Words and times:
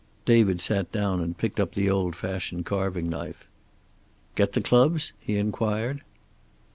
David 0.25 0.59
sat 0.61 0.91
down 0.91 1.21
and 1.21 1.37
picked 1.37 1.59
up 1.59 1.75
the 1.75 1.87
old 1.87 2.15
fashioned 2.15 2.65
carving 2.65 3.07
knife. 3.07 3.45
"Get 4.33 4.53
the 4.53 4.59
clubs?" 4.61 5.13
he 5.19 5.37
inquired. 5.37 6.01